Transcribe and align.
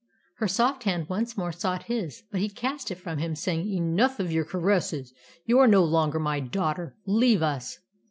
Her 0.37 0.47
soft 0.47 0.85
hand 0.85 1.09
once 1.09 1.37
more 1.37 1.51
sought 1.51 1.83
his; 1.83 2.23
but 2.31 2.41
he 2.41 2.49
cast 2.49 2.89
it 2.89 2.95
from 2.97 3.19
him, 3.19 3.35
saying, 3.35 3.71
"Enough 3.71 4.19
of 4.19 4.31
your 4.31 4.45
caresses! 4.45 5.13
You 5.45 5.59
are 5.59 5.67
no 5.67 5.83
longer 5.83 6.17
my 6.17 6.39
daughter! 6.39 6.95
Leave 7.05 7.43
us!" 7.43 7.77